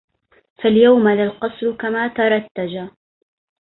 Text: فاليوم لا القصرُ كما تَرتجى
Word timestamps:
فاليوم 0.63 1.07
لا 1.09 1.23
القصرُ 1.23 1.71
كما 1.77 2.07
تَرتجى 2.07 2.87